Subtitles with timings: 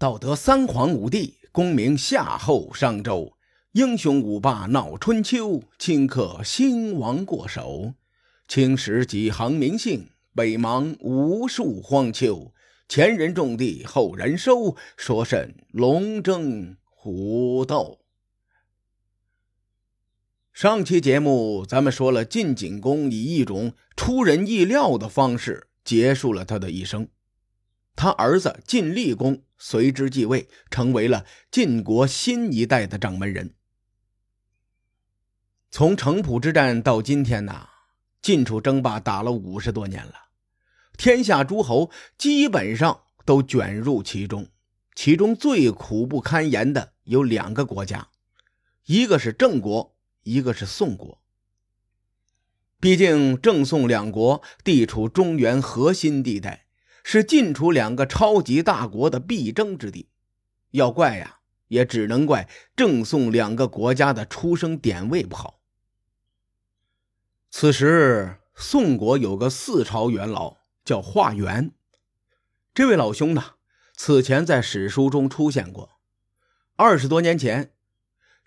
[0.00, 3.32] 道德三皇五帝，功名夏后商周，
[3.72, 7.94] 英雄五霸闹春秋，顷刻兴亡过手。
[8.46, 12.54] 青史几行名姓，北邙无数荒丘。
[12.88, 17.98] 前人种地，后人收，说甚龙争虎斗？
[20.52, 27.08] 上期节目咱们说了，晋景公以一种出人意料的方式结束了他的一生。
[28.00, 33.56] 他儿子晋厉公随之继位，成为了晋国新一代的掌门人。
[35.68, 37.68] 从城濮之战到今天呐，
[38.22, 40.14] 晋楚争霸打了五十多年了，
[40.96, 44.46] 天下诸侯基本上都卷入其中。
[44.94, 48.10] 其中最苦不堪言的有两个国家，
[48.84, 51.20] 一个是郑国，一个是宋国。
[52.78, 56.67] 毕竟郑宋两国地处中原核心地带。
[57.02, 60.08] 是晋楚两个超级大国的必争之地，
[60.72, 65.60] 要怪呀，也只能怪郑宋两个国家的出生点位不好。
[67.50, 71.72] 此时，宋国有个四朝元老叫华元，
[72.74, 73.42] 这位老兄呢，
[73.96, 75.92] 此前在史书中出现过。
[76.76, 77.72] 二十多年前，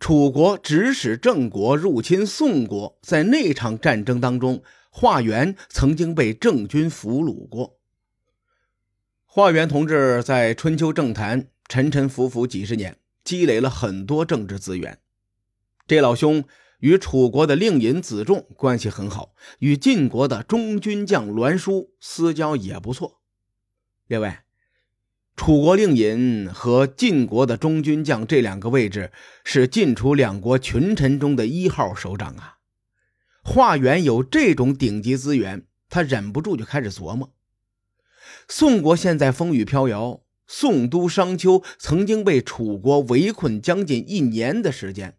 [0.00, 7.77] 楚国指使郑国入侵宋国，在那场战争当中，华元曾经被郑军俘虏过。
[9.38, 14.98] 华元同志在春秋政坛沉沉浮浮几十年，积累了很多政治资源。
[15.86, 16.42] 这老兄
[16.80, 23.20] 与楚国的令尹子重关系很好，与晋国的中军将栾书私交也不错。
[24.08, 24.42] 另外，
[25.36, 29.12] 楚国令尹和晋国的中军将这两个位置
[29.44, 32.56] 是晋楚两国群臣中的一号首长啊。
[33.44, 37.32] 华元有这种顶级资源，他忍不住就开始琢磨。
[38.48, 45.18] 宋国现在风雨飘摇，宋都商丘曾经被楚国围困将近一年的时间，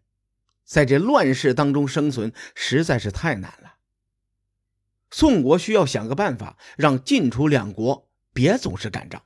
[0.64, 3.76] 在这乱世当中生存实在是太难了。
[5.12, 9.22] 宋国需要想个办法，让晋楚两国别总是干仗。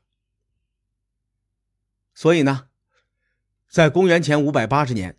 [2.14, 2.68] 所以呢，
[3.70, 5.18] 在公元前五百八十年，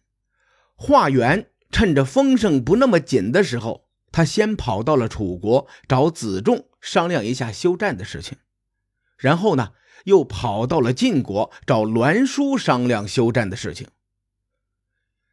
[0.75, 8.37] 华元趁着风声不那么紧的时候，他先跑到了楚国找子重商量一下休战的事情。
[9.17, 9.73] 然后呢，
[10.05, 13.87] 又跑到了晋国找栾书商量休战的事情。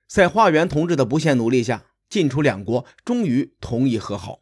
[0.06, 4.40] 在华元同志的不懈努力下，晋楚两国终于同意和好。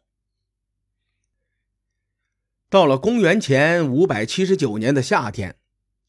[2.69, 5.57] 到了公元前五百七十九年的夏天，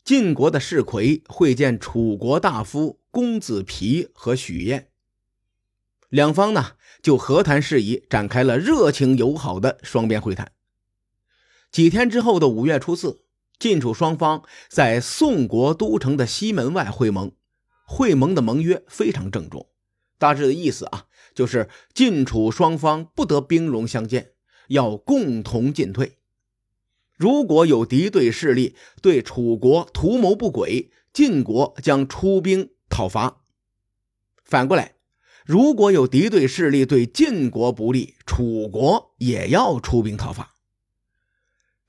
[0.05, 4.91] 晋国的士魁会见楚国大夫公子皮和许燕，
[6.09, 10.53] 两方呢就和谈事宜展开了热情友好的双边会谈。
[11.71, 13.22] 几天之后的五月初四。
[13.63, 17.31] 晋楚双方在宋国都城的西门外会盟，
[17.87, 19.69] 会盟的盟约非常郑重，
[20.19, 24.33] 大致的意思啊，就是晋楚双方不得兵戎相见，
[24.67, 26.19] 要共同进退。
[27.17, 33.45] 如果有敌对势力对楚国图谋不轨，晋国将出兵讨伐；
[34.45, 34.97] 反过来，
[35.47, 40.52] 如果有敌对势力对晋国不利，楚国也要出兵讨伐。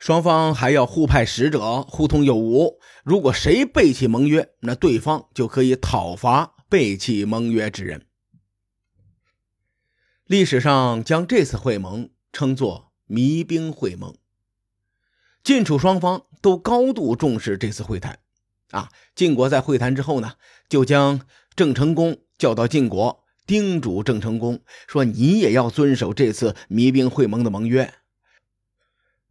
[0.03, 2.77] 双方还要互派使者，互通有无。
[3.05, 8.05] 如果谁背弃盟约，那对方就可以讨伐背弃盟约之人。
[10.25, 14.13] 历史上将这次会盟称作“弭兵会盟”。
[15.41, 18.19] 晋楚双方都高度重视这次会谈。
[18.71, 20.33] 啊，晋国在会谈之后呢，
[20.67, 21.21] 就将
[21.55, 27.93] 郑成功叫到晋国，叮嘱郑成功说：“你也要遵守这次弭兵会盟的盟约。”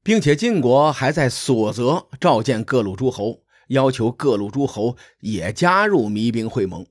[0.02, 6.86] 并且晋国还在所泽召见各路诸侯，要求各路诸侯也加入弭兵会盟。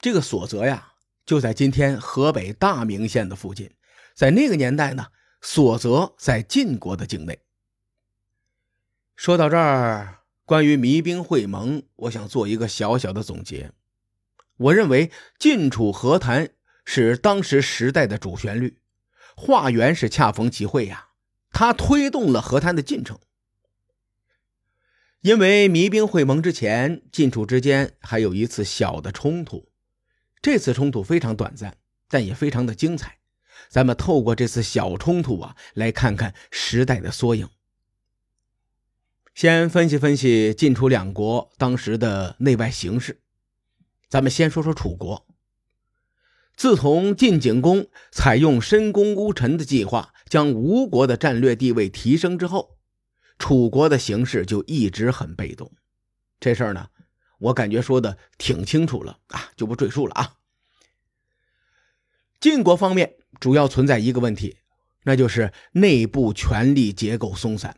[0.00, 0.92] 这个所泽呀，
[1.26, 3.70] 就在今天河北大名县的附近。
[4.14, 5.08] 在那个年代呢，
[5.42, 7.40] 所泽在晋国的境内。
[9.14, 13.72] 说到这儿，关于弭兵会盟，我想做一个小小的总结。
[14.56, 16.48] 我认为晋楚和谈
[16.84, 18.78] 是当时时代的主旋律，
[19.36, 21.07] 华元是恰逢其会呀。
[21.58, 23.18] 他推动了和谈的进程，
[25.22, 29.68] 因为弭兵会盟之前，晋楚之间还有一次小的冲突，
[30.40, 31.76] 这次冲突非常短暂，
[32.06, 33.18] 但也非常的精彩。
[33.68, 37.48] 咱们透过这次小冲突啊，来看看时代的缩影。
[39.34, 43.20] 先分析分析晋楚两国当时的内外形势。
[44.08, 45.26] 咱们先说说楚国。
[46.56, 52.78] 自从晋景公采用深宫乌臣的计划，将吴国的战略地位提升之后，
[53.38, 55.72] 楚国的形势就一直很被动。
[56.40, 56.88] 这事儿呢，
[57.38, 60.34] 我感觉说的挺清楚了啊，就不赘述了啊。
[62.40, 64.58] 晋国方面主要存在一个问题，
[65.04, 67.76] 那就是内部权力结构松散。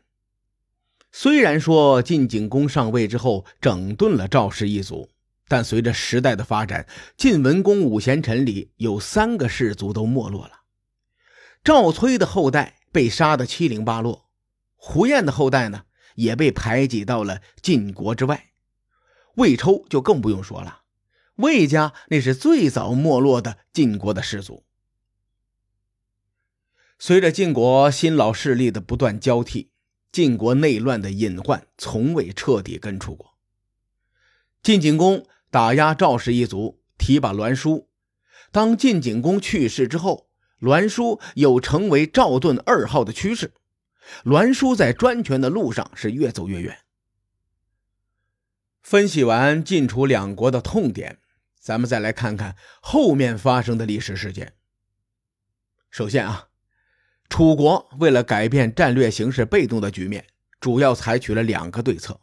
[1.12, 5.08] 虽然说晋景公上位之后整顿了赵氏一族，
[5.48, 6.86] 但随着时代的发展，
[7.16, 10.59] 晋文公五贤臣里有三个氏族都没落了。
[11.62, 14.30] 赵崔的后代被杀得七零八落，
[14.76, 15.84] 胡彦的后代呢
[16.14, 18.52] 也被排挤到了晋国之外。
[19.36, 20.82] 魏抽就更不用说了。
[21.36, 24.64] 魏家那是最早没落的晋国的氏族。
[26.98, 29.70] 随着晋国新老势力的不断交替，
[30.12, 33.34] 晋国内乱的隐患从未彻底根除过。
[34.62, 37.88] 晋景公打压赵氏一族，提拔栾书。
[38.50, 40.29] 当晋景公去世之后，
[40.60, 43.52] 栾书有成为赵盾二号的趋势。
[44.24, 46.78] 栾书在专权的路上是越走越远。
[48.80, 51.18] 分析完晋楚两国的痛点。
[51.60, 54.54] 咱们再来看看后面发生的历史事件。
[55.90, 56.48] 首先啊，
[57.28, 60.26] 楚国为了改变战略形势被动的局面，
[60.58, 62.18] 主要采取了两个对策：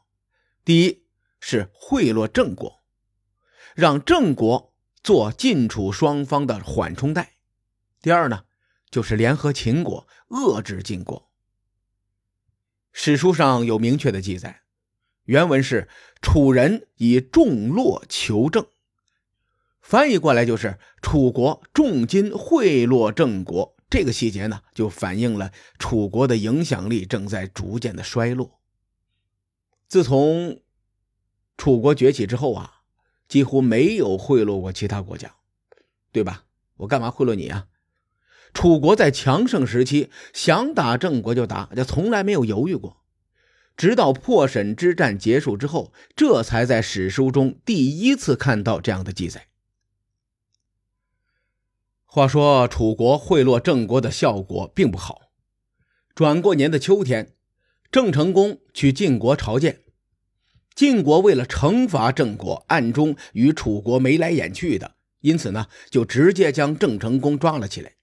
[0.66, 1.04] 第一
[1.40, 2.82] 是贿赂郑国，
[3.76, 4.74] 让郑国
[5.04, 7.37] 做晋楚双方的缓冲带；
[8.02, 8.44] 第二呢，
[8.90, 11.30] 就是联合秦国遏制晋国。
[12.92, 14.62] 史书上有明确的记载，
[15.26, 15.88] 原文是
[16.22, 18.66] ：“楚人以重洛求郑。”
[19.82, 28.60] 翻译过来就是楚国重金贿赂郑国，这个细节呢，就反映了楚国的影响力正在逐渐的衰落。
[29.88, 30.62] 自从
[31.56, 32.82] 楚国崛起之后啊，
[33.28, 35.36] 几乎没有贿赂过其他国家，
[36.12, 36.44] 对吧？
[36.76, 37.68] 我干嘛贿赂你啊？
[38.58, 43.04] 楚国在强盛时期想打郑国就打，就从来没有犹豫过。
[43.76, 49.46] 直到破沈之战结束之后，这才在史书中第一次看到这样的记载。
[52.08, 55.30] 话说楚国贿赂郑国的效果并不好。
[56.16, 57.36] 转过年的秋天，
[57.92, 59.82] 郑成功去晋国朝见。
[60.74, 67.94] 晋国为了惩罚郑国，暗中与楚国眉来眼去的，因此呢，就直接将郑成功抓了起来。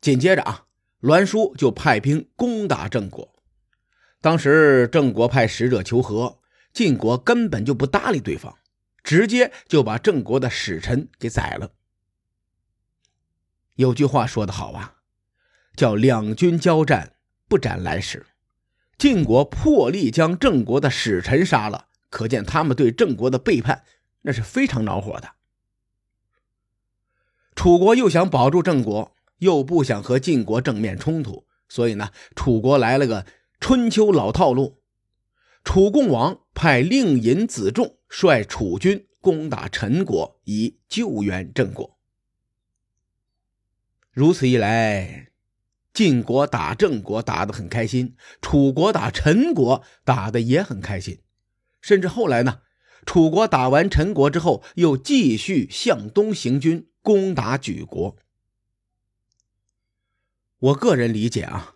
[0.00, 0.66] 紧接着啊，
[1.00, 3.34] 栾书就派兵攻打郑国。
[4.20, 6.40] 当时郑国派使者求和，
[6.72, 8.56] 晋国根本就不搭理对方，
[9.02, 11.72] 直接就把郑国的使臣给宰了。
[13.74, 14.96] 有句话说得好啊，
[15.76, 17.14] 叫“两军交战，
[17.48, 18.26] 不斩来使”。
[18.98, 23.84] 晋国破例将郑国的使臣杀了，可见他们对郑国的背叛
[24.22, 25.34] 那是非常恼火的。
[27.54, 33.26] 楚国又想保住郑国，又不想和晋国正面冲突，所以呢，楚国来了个
[33.60, 34.82] 春秋老套路。
[35.64, 41.98] 楚共王派令尹子重率楚军攻打陈国，以救援郑国。
[44.12, 45.28] 如此一来，
[45.92, 51.20] 晋国打郑国打得很开心，楚国打陈国打得也很开心，
[51.80, 52.60] 甚至后来呢，
[53.04, 58.16] 楚国打完陈国之后，又继续向东行军攻打莒国。
[60.60, 61.74] 我个人理解啊，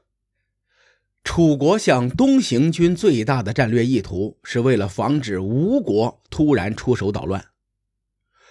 [1.23, 7.47] 楚国向东行军最大的战略意图是为了防止吴国突然出手捣乱。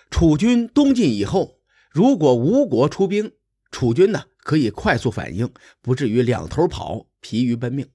[0.09, 1.59] 楚军东进以后，
[1.89, 3.33] 如果吴国出兵，
[3.71, 7.89] 楚军呢可以快速反应，不至于两头跑，疲于奔命。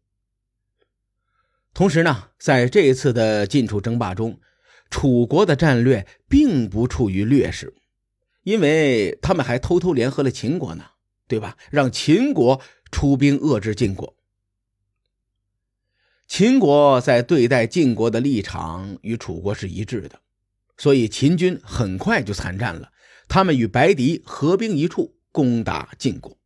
[1.73, 4.39] 同时呢，在这一次的晋楚争霸中，
[4.91, 7.75] 楚国的战略并不处于劣势，
[8.43, 10.85] 因为他们还偷偷联合了秦国呢，
[11.27, 11.57] 对吧？
[11.71, 14.15] 让秦国出兵遏制晋国。
[16.27, 20.21] 秦国在对待晋国的立场与楚国是一致的，
[20.77, 22.93] 所以秦军很快就参战了。
[23.29, 25.15] 他们与白狄合兵一处。
[25.37, 26.39] 攻打晋国。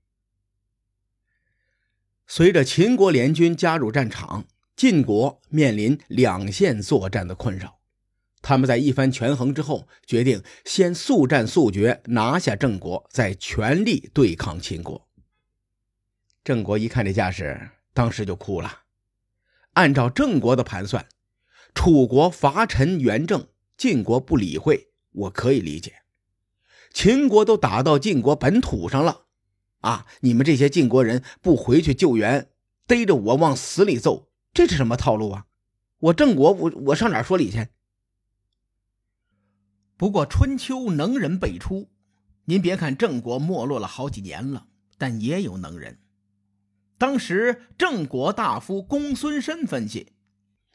[2.26, 7.79] 随着秦国联军加入战场，晋国面临两线作战的困扰。
[8.42, 15.08] 他们在一番权衡之后，决定先速战速决，拿下郑国，再全力对抗秦国。
[16.42, 18.80] 郑国一看这架势，当时就哭了。
[19.74, 21.06] 按照郑国的盘算，
[21.74, 25.96] 楚国伐陈援郑，晋国不理会，我可以理解。
[26.92, 29.26] 秦国都打到晋国本土上了，
[29.80, 30.06] 啊！
[30.22, 32.48] 你们这些晋国人不回去救援，
[32.86, 35.46] 逮着我往死里揍，这是什么套路啊？
[35.98, 37.68] 我郑国，我我上哪说理去？
[40.00, 41.90] 不过春秋能人辈出，
[42.46, 44.66] 您别看郑国没落了好几年了，
[44.96, 45.98] 但也有能人。
[46.96, 50.14] 当时郑国大夫公孙申分析，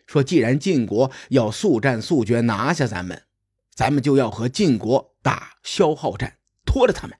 [0.05, 3.23] 说既然晋国要速战速决拿下咱们，
[3.73, 7.17] 咱们就要和晋国打消耗战，拖着他们。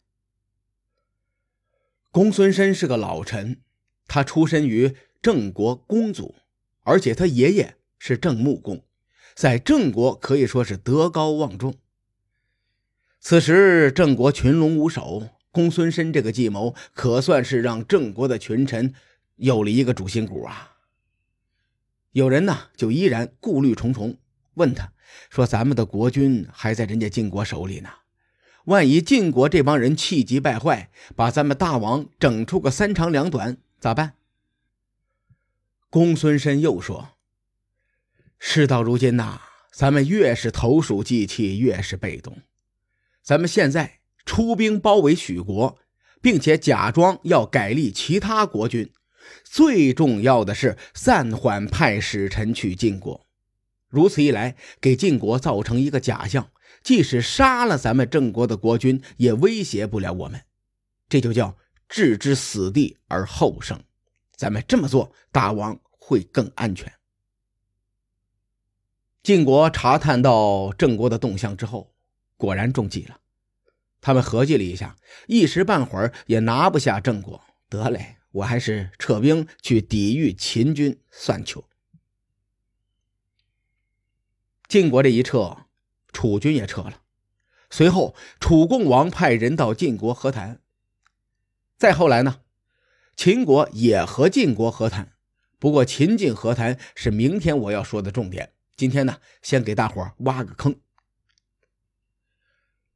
[2.12, 3.64] 公孙申是个老臣，
[4.06, 6.36] 他出身于郑国公族，
[6.84, 8.84] 而且他爷爷是郑穆公，
[9.34, 11.74] 在郑国可以说是德高望重。
[13.28, 18.94] 此时郑国群龙无首，公孙申这个计谋可算是让郑国的群臣
[19.38, 20.76] 有了一个主心骨啊。
[22.12, 24.20] 有人呢就依然顾虑重重，
[24.54, 24.94] 问他
[25.32, 27.90] 说：“咱们的国君还在人家晋国手里呢，
[28.66, 34.14] 万一晋国这帮人气急败坏，把咱们大王整出个三长两短，咋办？”
[35.90, 37.18] 公孙申又说
[38.38, 39.42] ：“事到如今呐，
[39.72, 42.38] 咱们越是投鼠忌器，越是被动。
[43.26, 45.78] 咱们现在出兵包围许国，
[46.22, 48.90] 并且假装要改立其他国君。”
[49.44, 53.26] 最重要的是暂缓派使臣去晋国，
[53.90, 56.52] 如此一来，给晋国造成一个假象，
[56.84, 60.42] 即使杀了咱们郑国的国君，也威胁不了我们。
[61.10, 61.58] 这就叫
[61.90, 63.82] 置之死地而后生。
[64.36, 66.94] 咱们这么做，大王会更安全。
[69.24, 71.95] 晋国查探到郑国的动向之后，
[72.38, 73.20] 果然中计了。
[74.02, 74.96] 他们合计了一下，
[75.28, 78.18] 一时半会儿也拿不下郑国，得嘞。
[78.32, 81.64] 我还是撤兵去抵御秦军算球。
[84.68, 85.68] 晋国这一撤，
[86.12, 87.02] 楚军也撤了。
[87.70, 90.60] 随后，楚共王派人到晋国和谈。
[91.78, 92.42] 再后来呢，
[93.16, 95.14] 秦国也和晋国和谈。
[95.58, 98.52] 不过，秦晋和谈是明天我要说的重点。
[98.76, 100.76] 今天呢，先给大伙挖个坑。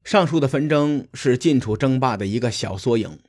[0.04, 3.20] 上述的纷争是晋楚争霸的一个小缩影。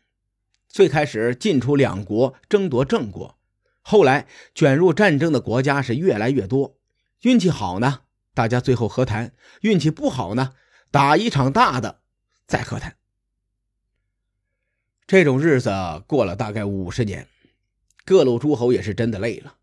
[0.69, 3.37] 最开始，晋楚两国争夺郑国，
[3.81, 6.77] 后来卷入战争的国家是越来越多。
[7.23, 8.03] 运气好呢，
[8.35, 9.31] 大家最后和谈；
[9.63, 10.55] 运气不好呢，
[10.91, 12.01] 打一场大的
[12.47, 12.97] 再和谈。
[15.07, 15.71] 这种日子
[16.07, 17.27] 过了大概五十年，
[18.05, 19.57] 各路诸侯也是真的累了。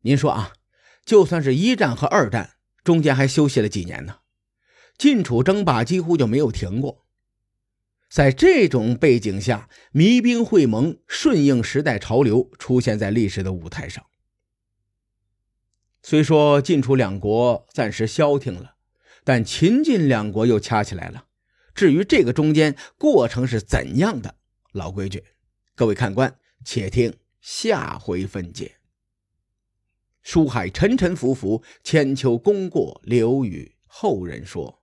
[0.00, 0.52] 您说啊，
[1.04, 4.18] 就算是一战和二战中间还休息了几年呢，
[4.98, 7.04] 晋楚争霸几乎就没有停过。
[8.08, 14.06] 在这种背景下，弭兵会盟顺应时代潮流，出现在历史的舞台上。
[16.02, 18.76] 虽说晋楚两国暂时消停了，
[19.24, 21.26] 但秦晋两国又掐起来了。
[21.74, 24.36] 至于这个中间过程是怎样的，
[24.72, 25.24] 老规矩，
[25.74, 28.76] 各位看官，且听下回分解。
[30.22, 34.82] 书海沉沉浮浮，千秋功过留与后人说。